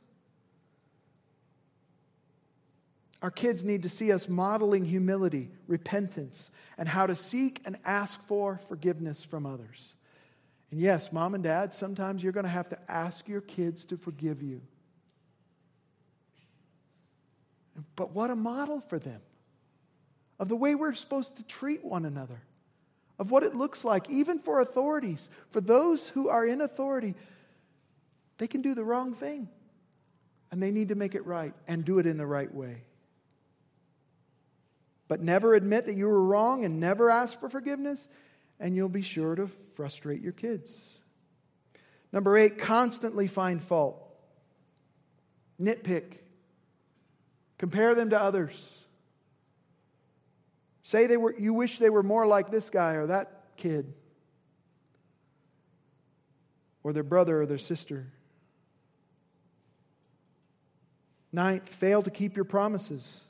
[3.23, 8.21] Our kids need to see us modeling humility, repentance, and how to seek and ask
[8.27, 9.95] for forgiveness from others.
[10.73, 13.97] And yes, mom and dad, sometimes you're going to have to ask your kids to
[13.97, 14.61] forgive you.
[17.95, 19.21] But what a model for them
[20.41, 22.43] of the way we're supposed to treat one another
[23.19, 27.15] of what it looks like, even for authorities, for those who are in authority.
[28.39, 29.49] They can do the wrong thing,
[30.51, 32.83] and they need to make it right and do it in the right way.
[35.09, 38.09] But never admit that you were wrong and never ask for forgiveness,
[38.59, 40.95] and you'll be sure to frustrate your kids.
[42.13, 43.99] Number eight, constantly find fault.
[45.61, 46.19] Nitpick.
[47.59, 48.79] Compare them to others.
[50.83, 53.95] Say they were, you wish they were more like this guy or that kid,
[56.83, 58.09] or their brother or their sister.
[61.33, 63.23] Ninth, fail to keep your promises.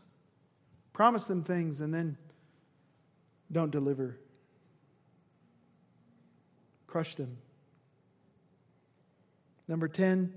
[0.92, 2.16] Promise them things and then
[3.50, 4.18] don't deliver.
[6.86, 7.38] Crush them.
[9.68, 10.32] Number 10,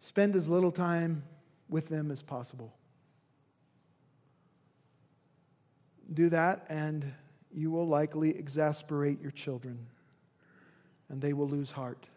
[0.00, 1.24] spend as little time
[1.68, 2.74] with them as possible.
[6.12, 7.12] do that, and
[7.52, 9.86] you will likely exasperate your children,
[11.08, 12.08] and they will lose heart,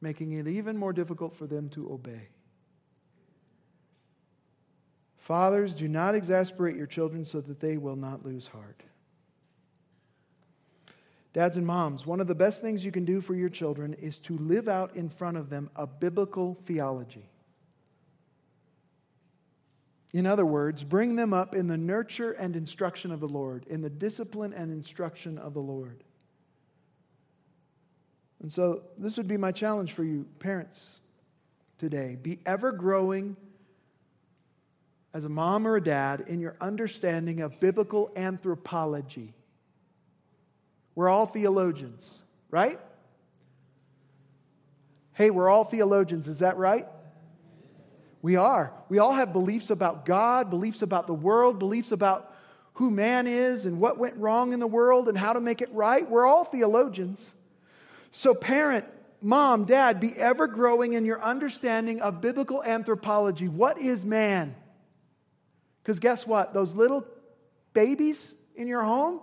[0.00, 2.28] making it even more difficult for them to obey.
[5.20, 8.82] Fathers, do not exasperate your children so that they will not lose heart.
[11.34, 14.18] Dads and moms, one of the best things you can do for your children is
[14.18, 17.28] to live out in front of them a biblical theology.
[20.14, 23.82] In other words, bring them up in the nurture and instruction of the Lord, in
[23.82, 26.02] the discipline and instruction of the Lord.
[28.42, 31.02] And so, this would be my challenge for you, parents,
[31.76, 32.16] today.
[32.20, 33.36] Be ever growing
[35.12, 39.34] as a mom or a dad in your understanding of biblical anthropology.
[40.94, 42.78] We're all theologians, right?
[45.12, 46.86] Hey, we're all theologians, is that right?
[48.22, 48.72] We are.
[48.88, 52.34] We all have beliefs about God, beliefs about the world, beliefs about
[52.74, 55.72] who man is and what went wrong in the world and how to make it
[55.72, 56.08] right.
[56.08, 57.34] We're all theologians.
[58.10, 58.84] So, parent,
[59.20, 63.48] mom, dad, be ever growing in your understanding of biblical anthropology.
[63.48, 64.54] What is man?
[65.82, 66.54] Because guess what?
[66.54, 67.06] Those little
[67.72, 69.20] babies in your home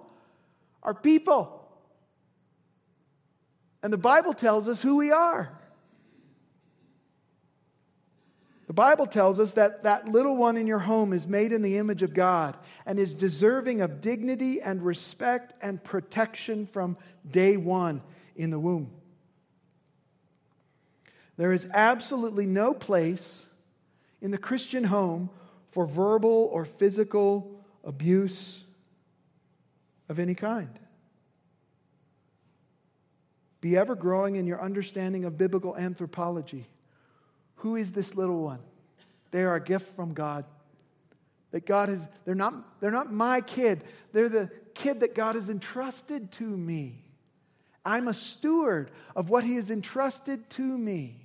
[0.83, 1.53] are people.
[3.83, 5.51] And the Bible tells us who we are.
[8.67, 11.77] The Bible tells us that that little one in your home is made in the
[11.77, 16.97] image of God and is deserving of dignity and respect and protection from
[17.29, 18.01] day one
[18.35, 18.91] in the womb.
[21.37, 23.45] There is absolutely no place
[24.21, 25.29] in the Christian home
[25.77, 28.61] for verbal or physical abuse
[30.09, 30.79] of any kind.
[33.61, 36.65] Be ever growing in your understanding of biblical anthropology.
[37.57, 38.57] Who is this little one?
[39.29, 40.45] They are a gift from God.
[41.51, 43.83] That God has, they're not, they're not my kid.
[44.13, 47.03] They're the kid that God has entrusted to me.
[47.85, 51.23] I'm a steward of what He has entrusted to me.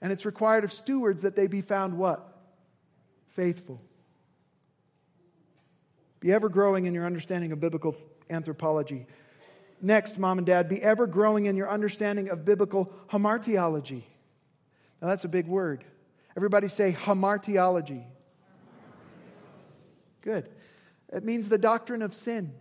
[0.00, 2.30] And it's required of stewards that they be found what?
[3.34, 3.80] Faithful.
[6.20, 7.94] Be ever growing in your understanding of biblical
[8.30, 9.06] anthropology.
[9.82, 14.04] Next, mom and dad, be ever growing in your understanding of biblical hamartiology.
[15.02, 15.84] Now, that's a big word.
[16.36, 18.04] Everybody say hamartiology.
[20.22, 20.48] Good.
[21.12, 22.54] It means the doctrine of sin.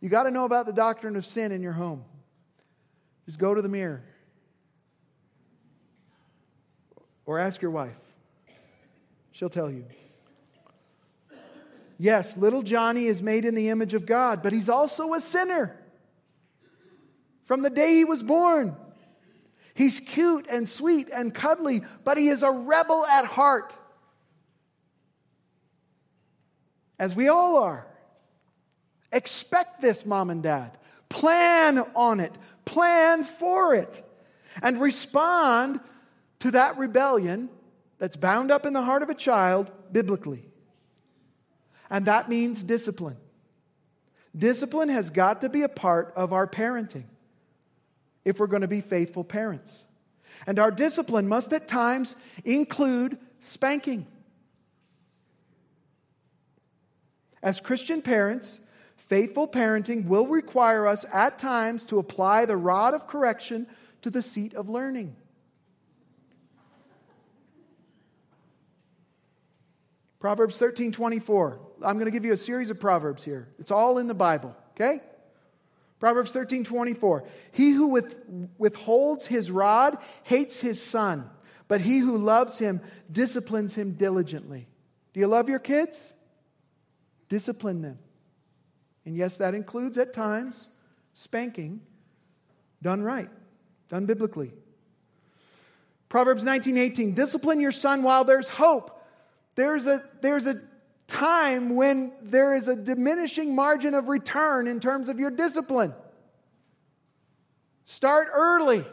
[0.00, 2.04] You got to know about the doctrine of sin in your home.
[3.24, 4.04] Just go to the mirror
[7.24, 7.96] or ask your wife.
[9.36, 9.84] She'll tell you.
[11.98, 15.78] Yes, little Johnny is made in the image of God, but he's also a sinner
[17.44, 18.74] from the day he was born.
[19.74, 23.76] He's cute and sweet and cuddly, but he is a rebel at heart.
[26.98, 27.86] As we all are.
[29.12, 30.78] Expect this, mom and dad.
[31.10, 32.32] Plan on it,
[32.64, 34.02] plan for it,
[34.62, 35.80] and respond
[36.38, 37.50] to that rebellion
[37.98, 40.44] that's bound up in the heart of a child biblically.
[41.90, 43.16] And that means discipline.
[44.36, 47.04] Discipline has got to be a part of our parenting
[48.24, 49.84] if we're going to be faithful parents.
[50.46, 54.06] And our discipline must at times include spanking.
[57.42, 58.58] As Christian parents,
[58.96, 63.66] faithful parenting will require us at times to apply the rod of correction
[64.02, 65.14] to the seat of learning.
[70.26, 71.60] Proverbs 13 24.
[71.84, 73.46] I'm going to give you a series of Proverbs here.
[73.60, 75.00] It's all in the Bible, okay?
[76.00, 77.22] Proverbs 13, 24.
[77.52, 78.16] He who with,
[78.58, 81.30] withholds his rod hates his son,
[81.68, 82.80] but he who loves him
[83.12, 84.66] disciplines him diligently.
[85.12, 86.12] Do you love your kids?
[87.28, 88.00] Discipline them.
[89.04, 90.68] And yes, that includes at times
[91.14, 91.82] spanking
[92.82, 93.30] done right,
[93.88, 94.52] done biblically.
[96.08, 97.14] Proverbs 19, 18.
[97.14, 98.94] Discipline your son while there's hope.
[99.56, 100.60] There's a, there's a
[101.08, 105.94] time when there is a diminishing margin of return in terms of your discipline.
[107.86, 108.84] Start early.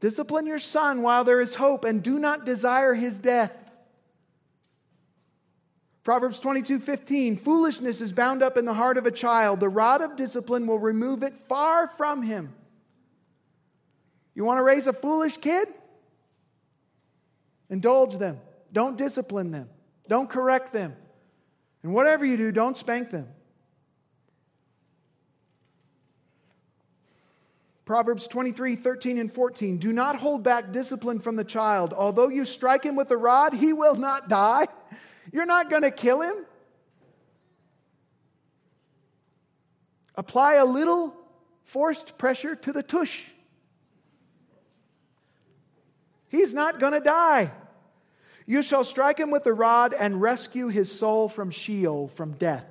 [0.00, 3.52] Discipline your son while there is hope and do not desire his death.
[6.02, 9.60] Proverbs 22 15, foolishness is bound up in the heart of a child.
[9.60, 12.52] The rod of discipline will remove it far from him.
[14.34, 15.68] You want to raise a foolish kid?
[17.70, 18.40] Indulge them.
[18.72, 19.68] Don't discipline them.
[20.08, 20.96] Don't correct them.
[21.82, 23.28] And whatever you do, don't spank them.
[27.84, 29.76] Proverbs 23, 13, and 14.
[29.76, 31.92] Do not hold back discipline from the child.
[31.92, 34.66] Although you strike him with a rod, he will not die.
[35.32, 36.34] You're not going to kill him.
[40.14, 41.14] Apply a little
[41.64, 43.24] forced pressure to the tush.
[46.34, 47.52] He's not going to die.
[48.44, 52.66] You shall strike him with the rod and rescue his soul from Sheol, from death.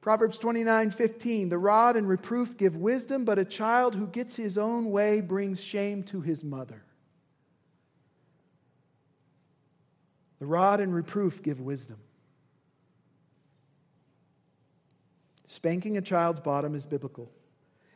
[0.00, 1.48] Proverbs 29 15.
[1.48, 5.62] The rod and reproof give wisdom, but a child who gets his own way brings
[5.62, 6.82] shame to his mother.
[10.40, 11.98] The rod and reproof give wisdom.
[15.46, 17.30] Spanking a child's bottom is biblical,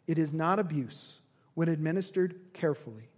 [0.06, 1.22] it is not abuse
[1.54, 3.08] when administered carefully.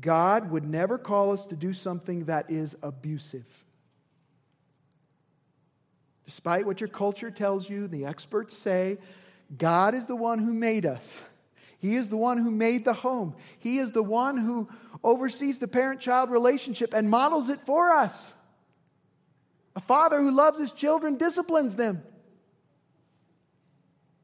[0.00, 3.46] God would never call us to do something that is abusive.
[6.24, 8.98] Despite what your culture tells you, the experts say,
[9.56, 11.20] God is the one who made us.
[11.78, 13.34] He is the one who made the home.
[13.58, 14.68] He is the one who
[15.02, 18.32] oversees the parent child relationship and models it for us.
[19.74, 22.02] A father who loves his children disciplines them.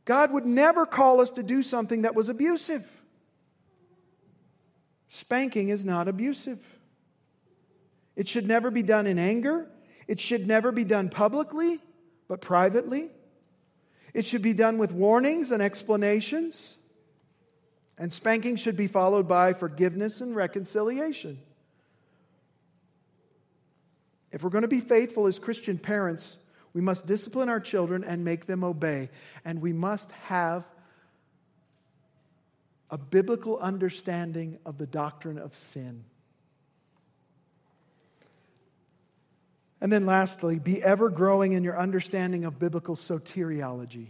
[0.07, 2.89] God would never call us to do something that was abusive.
[5.09, 6.61] Spanking is not abusive.
[8.15, 9.69] It should never be done in anger.
[10.07, 11.81] It should never be done publicly,
[12.29, 13.11] but privately.
[14.15, 16.77] It should be done with warnings and explanations.
[17.99, 21.41] And spanking should be followed by forgiveness and reconciliation.
[24.31, 26.39] If we're going to be faithful as Christian parents,
[26.77, 29.09] we must discipline our children and make them obey.
[29.47, 30.63] And we must have
[32.91, 36.05] a biblical understanding of the doctrine of sin.
[39.81, 44.09] And then lastly, be ever growing in your understanding of biblical soteriology.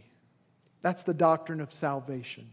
[0.82, 2.48] That's the doctrine of salvation.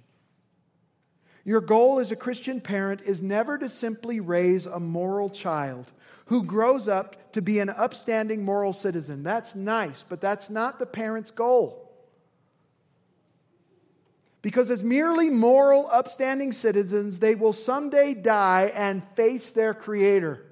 [1.46, 5.91] Your goal as a Christian parent is never to simply raise a moral child
[6.28, 9.24] who grows up to be an upstanding moral citizen.
[9.24, 11.91] That's nice, but that's not the parent's goal.
[14.41, 20.46] Because as merely moral, upstanding citizens, they will someday die and face their Creator.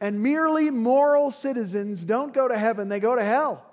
[0.00, 3.71] And merely moral citizens don't go to heaven, they go to hell.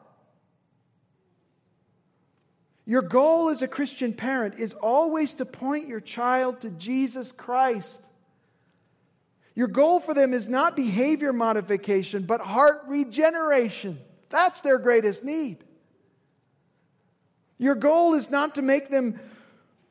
[2.89, 8.03] Your goal as a Christian parent is always to point your child to Jesus Christ.
[9.53, 13.99] Your goal for them is not behavior modification, but heart regeneration.
[14.31, 15.63] That's their greatest need.
[17.59, 19.19] Your goal is not to make them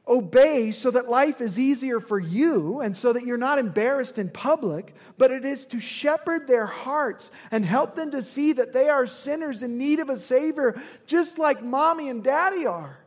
[0.08, 4.30] obey so that life is easier for you and so that you're not embarrassed in
[4.30, 8.88] public, but it is to shepherd their hearts and help them to see that they
[8.88, 12.98] are sinners in need of a Savior, just like mommy and daddy are.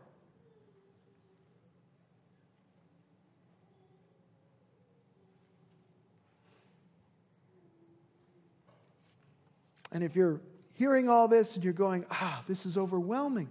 [9.91, 10.39] And if you're
[10.74, 13.49] hearing all this and you're going, ah, this is overwhelming.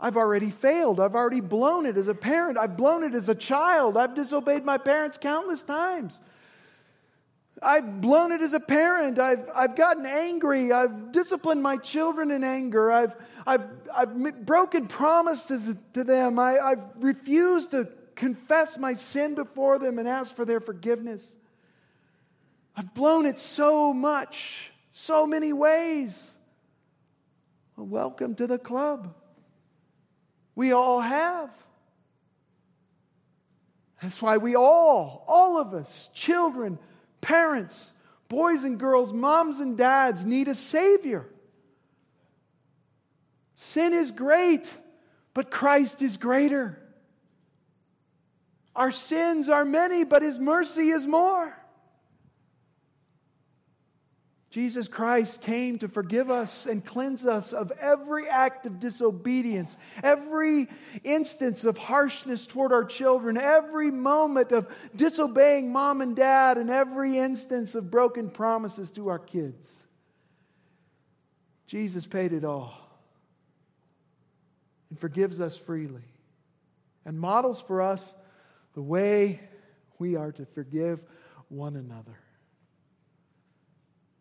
[0.00, 1.00] I've already failed.
[1.00, 2.58] I've already blown it as a parent.
[2.58, 3.96] I've blown it as a child.
[3.96, 6.20] I've disobeyed my parents countless times.
[7.62, 9.18] I've blown it as a parent.
[9.18, 10.72] I've, I've gotten angry.
[10.72, 12.90] I've disciplined my children in anger.
[12.90, 13.16] I've,
[13.46, 16.38] I've, I've broken promises to them.
[16.38, 21.36] I, I've refused to confess my sin before them and ask for their forgiveness.
[22.76, 26.32] I've blown it so much, so many ways.
[27.76, 29.14] Well, welcome to the club.
[30.54, 31.50] We all have.
[34.02, 36.78] That's why we all, all of us, children,
[37.20, 37.90] parents,
[38.28, 41.26] boys and girls, moms and dads, need a Savior.
[43.54, 44.70] Sin is great,
[45.32, 46.78] but Christ is greater.
[48.76, 51.56] Our sins are many, but His mercy is more.
[54.54, 60.68] Jesus Christ came to forgive us and cleanse us of every act of disobedience, every
[61.02, 67.18] instance of harshness toward our children, every moment of disobeying mom and dad, and every
[67.18, 69.88] instance of broken promises to our kids.
[71.66, 72.78] Jesus paid it all
[74.88, 76.04] and forgives us freely
[77.04, 78.14] and models for us
[78.74, 79.40] the way
[79.98, 81.02] we are to forgive
[81.48, 82.20] one another.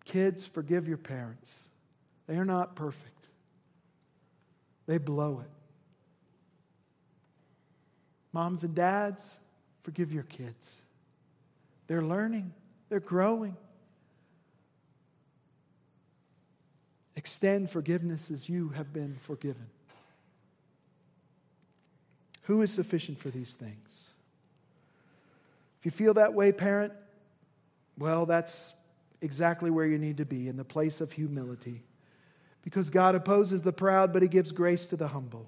[0.06, 1.70] Kids, forgive your parents.
[2.28, 3.30] They are not perfect,
[4.86, 5.50] they blow it.
[8.32, 9.38] Moms and dads,
[9.84, 10.82] forgive your kids.
[11.88, 12.54] They're learning,
[12.90, 13.56] they're growing.
[17.16, 19.68] Extend forgiveness as you have been forgiven.
[22.44, 24.10] Who is sufficient for these things?
[25.80, 26.94] If you feel that way, parent,
[27.98, 28.74] well, that's
[29.24, 31.82] exactly where you need to be in the place of humility.
[32.62, 35.48] Because God opposes the proud, but He gives grace to the humble.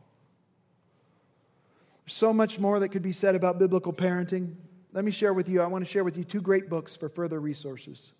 [2.05, 4.55] There's so much more that could be said about biblical parenting.
[4.93, 7.09] Let me share with you, I want to share with you two great books for
[7.09, 8.13] further resources.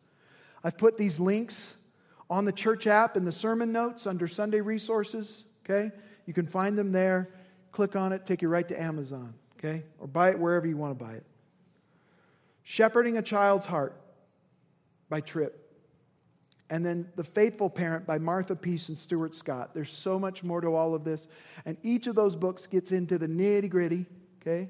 [0.64, 1.78] I've put these links
[2.30, 5.92] on the church app in the sermon notes under Sunday resources, okay?
[6.26, 7.30] You can find them there.
[7.72, 9.84] Click on it, take you right to Amazon, okay?
[10.00, 11.26] Or buy it wherever you want to buy it.
[12.64, 13.96] Shepherding a Child's Heart
[15.10, 15.62] by Tripp.
[16.70, 19.74] And then The Faithful Parent by Martha Peace and Stuart Scott.
[19.74, 21.28] There's so much more to all of this.
[21.66, 24.08] And each of those books gets into the nitty gritty,
[24.42, 24.70] okay?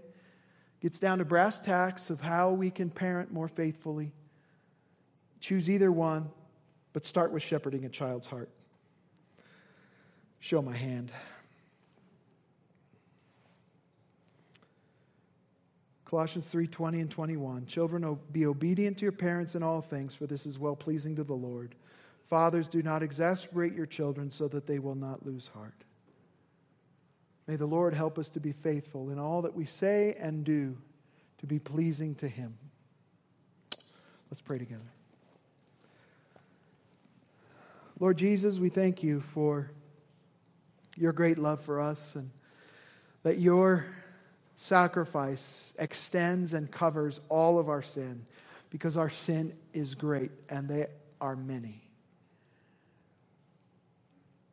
[0.82, 4.12] Gets down to brass tacks of how we can parent more faithfully.
[5.40, 6.30] Choose either one,
[6.92, 8.50] but start with shepherding a child's heart.
[10.40, 11.12] Show my hand.
[16.06, 17.66] Colossians 3:20 and 21.
[17.66, 21.24] Children, be obedient to your parents in all things, for this is well pleasing to
[21.24, 21.76] the Lord.
[22.28, 25.84] Fathers, do not exasperate your children so that they will not lose heart.
[27.48, 30.78] May the Lord help us to be faithful in all that we say and do
[31.40, 32.58] to be pleasing to Him.
[34.30, 34.92] Let's pray together.
[38.00, 39.72] Lord Jesus, we thank you for
[40.98, 42.30] your great love for us and
[43.24, 43.86] that your
[44.56, 48.26] sacrifice extends and covers all of our sin
[48.70, 50.88] because our sin is great and they
[51.22, 51.82] are many.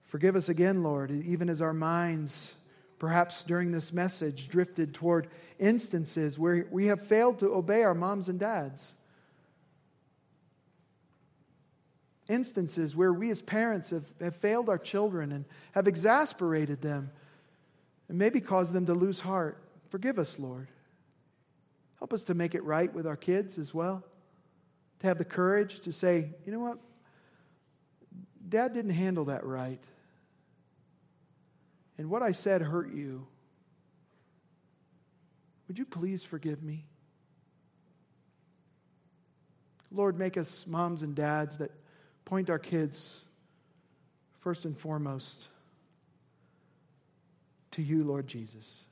[0.03, 2.53] Forgive us again, Lord, even as our minds,
[2.99, 5.29] perhaps during this message, drifted toward
[5.59, 8.93] instances where we have failed to obey our moms and dads.
[12.29, 17.11] Instances where we as parents have, have failed our children and have exasperated them
[18.09, 19.59] and maybe caused them to lose heart.
[19.93, 20.69] Forgive us, Lord.
[21.99, 24.03] Help us to make it right with our kids as well.
[25.01, 26.79] To have the courage to say, you know what?
[28.49, 29.85] Dad didn't handle that right
[31.99, 33.27] and what I said hurt you,
[35.69, 36.87] would you please forgive me?
[39.91, 41.71] Lord, make us moms and dads that
[42.25, 43.21] point our kids
[44.41, 45.49] first and foremost
[47.73, 48.85] to you, Lord Jesus.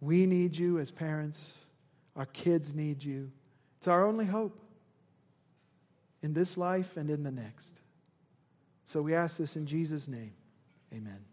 [0.00, 1.58] We need you as parents,
[2.16, 3.30] our kids need you.
[3.78, 4.58] It's our only hope
[6.22, 7.80] in this life and in the next.
[8.84, 10.32] So we ask this in Jesus' name.
[10.92, 11.27] Amen.